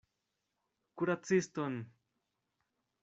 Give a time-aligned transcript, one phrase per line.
[1.01, 1.75] Kuraciston!